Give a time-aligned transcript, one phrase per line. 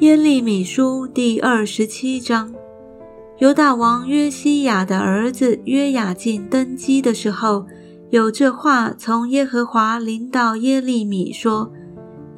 [0.00, 2.54] 耶利米书第二十七章，
[3.36, 7.66] 犹大王约西亚的儿子约雅敬登基的时候，
[8.08, 11.70] 有这话从耶和华临到耶利米说：“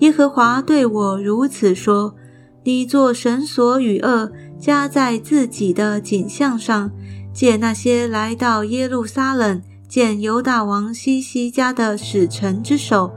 [0.01, 2.17] 耶和华对我如此说：
[2.65, 6.91] 你做绳索与恶，加在自己的颈项上，
[7.33, 13.13] 借那些来到耶路撒冷见犹大王西西家的使臣之手，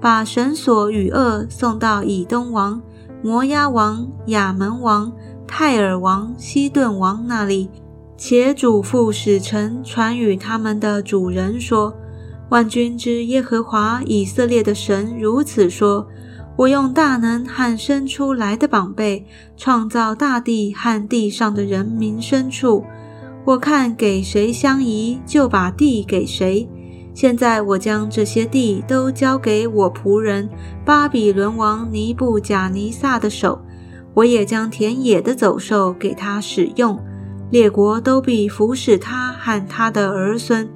[0.00, 2.80] 把绳索与恶送到以东王。”
[3.22, 5.12] 摩押王、亚门王、
[5.46, 7.68] 泰尔王、西顿王那里，
[8.16, 11.94] 且嘱咐使臣传与他们的主人说
[12.48, 16.06] ：“万军之耶和华以色列的神如此说：
[16.56, 22.84] 我用大能和生出来的宝贝，创造大地和地上的人民牲畜。
[23.44, 26.66] 我看给谁相宜，就把地给谁。”
[27.20, 30.48] 现在我将这些地都交给我仆人
[30.86, 33.60] 巴比伦王尼布贾尼撒的手，
[34.14, 36.98] 我也将田野的走兽给他使用，
[37.50, 40.66] 列国都必服侍他和他的儿孙，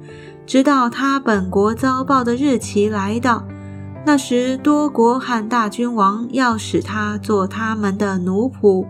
[0.45, 3.43] 直到他本国遭报的日期来到。
[4.05, 8.85] 那时多国和大君王要使他做他们的奴仆，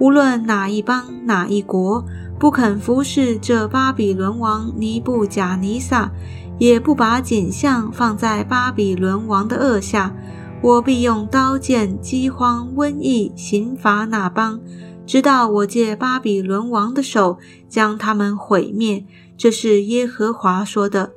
[0.00, 2.04] 无论哪一邦哪一国
[2.36, 6.10] 不肯服侍这巴比伦王尼布贾尼撒。
[6.58, 10.14] 也不把景象放在巴比伦王的恶下，
[10.62, 14.60] 我必用刀剑、饥荒、瘟疫刑罚那邦，
[15.04, 17.38] 直到我借巴比伦王的手
[17.68, 19.04] 将他们毁灭。
[19.36, 21.10] 这是耶和华说的。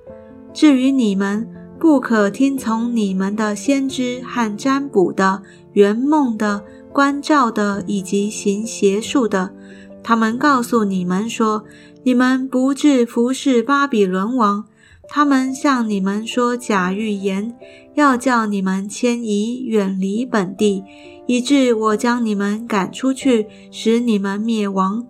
[0.54, 1.48] 至于你们，
[1.80, 9.54] 不可听从你们的先知和占卜的、圆梦的、观照的以及行邪术的。
[10.02, 11.64] 他们告诉你们说，
[12.04, 14.66] 你们不至服侍巴比伦王。
[15.10, 17.56] 他们向你们说假预言，
[17.96, 20.84] 要叫你们迁移远离本地，
[21.26, 25.06] 以致我将你们赶出去，使你们灭亡。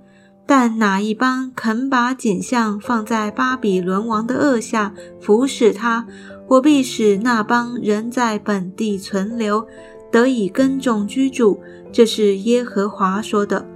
[0.46, 6.08] 但哪一邦肯把景象放在巴比伦王的恶下服侍他，
[6.48, 9.68] 我必使那邦人在本地存留，
[10.10, 11.60] 得以耕种居住。
[11.92, 13.68] 这是耶和华说的。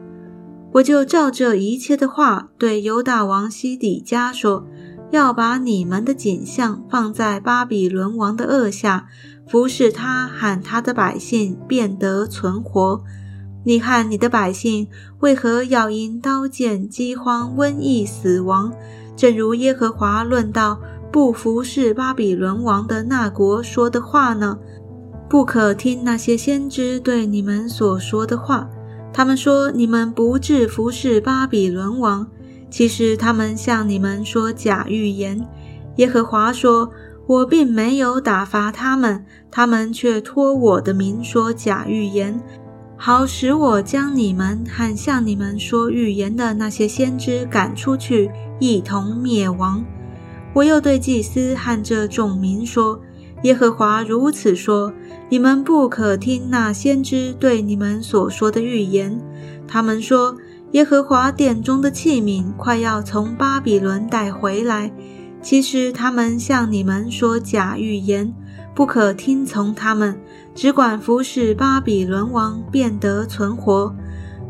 [0.74, 4.66] 我就照这一切的话对犹大王西底家说。
[5.12, 9.08] 要把你们的景象放在巴比伦王的恶下，
[9.48, 13.04] 服侍他喊他的百姓，变得存活。
[13.64, 14.88] 你看你的百姓
[15.20, 18.74] 为何要因刀剑、饥荒、瘟疫死亡？
[19.16, 20.80] 正如耶和华论到
[21.12, 24.58] 不服侍巴比伦王的那国说的话呢？
[25.30, 28.68] 不可听那些先知对你们所说的话。
[29.14, 32.26] 他们说你们不至服侍巴比伦王。
[32.72, 35.46] 其实他们向你们说假预言，
[35.98, 36.90] 耶和华说
[37.28, 42.42] ：“我并没有打发他们，他们却托我的名说假预言，
[42.96, 49.84] 好使我将你们和向你们说预言的那些先知赶出去，一同灭亡。”
[50.56, 53.02] 我又对祭司和这众民说
[53.44, 54.94] ：“耶和华如此说：
[55.28, 59.20] 你们不可听那先知对你们所说的预言。”
[59.68, 60.38] 他们说。
[60.72, 64.90] 耶和华殿中的器皿快要从巴比伦带回来，
[65.42, 68.34] 其实他们向你们说假预言，
[68.74, 70.18] 不可听从他们，
[70.56, 73.94] 只管服侍巴比伦王，便得存活。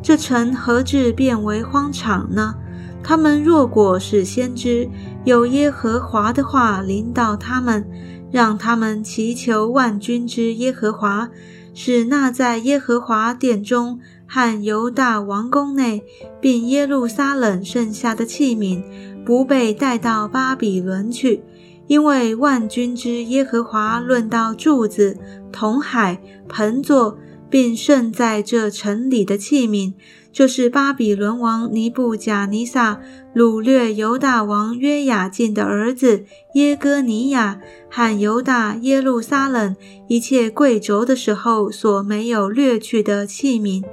[0.04, 2.54] 这城何至变为荒场呢？
[3.02, 4.88] 他们若果是先知，
[5.26, 7.84] 有耶和华的话临到他们，
[8.32, 11.30] 让他们祈求万军之耶和华，
[11.74, 14.00] 使那在耶和华殿中。
[14.34, 16.02] 和犹大王宫内，
[16.40, 18.82] 并耶路撒冷剩下的器皿，
[19.26, 21.44] 不被带到巴比伦去，
[21.88, 25.18] 因为万军之耶和华论到柱子、
[25.52, 27.18] 铜海、盆座，
[27.50, 29.92] 并剩在这城里的器皿，
[30.32, 33.02] 就是巴比伦王尼布贾尼撒
[33.36, 37.60] 掳掠犹大王约雅敬的儿子耶哥尼亚
[37.90, 39.76] 和犹大耶路撒冷
[40.08, 43.84] 一切贵胄的时候所没有掠去的器皿。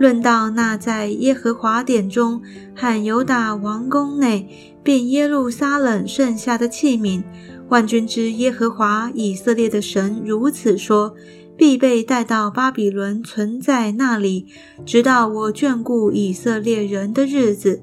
[0.00, 2.40] 论到那在耶和华殿中
[2.74, 4.48] 和犹大王宫内，
[4.82, 7.22] 并耶路撒冷剩下的器皿，
[7.68, 11.14] 万军之耶和华以色列的神如此说：
[11.54, 14.46] 必被带到巴比伦，存在那里，
[14.86, 17.82] 直到我眷顾以色列人的日子。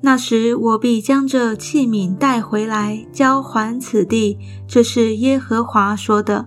[0.00, 4.38] 那时，我必将这器皿带回来，交还此地。
[4.66, 6.46] 这是耶和华说的。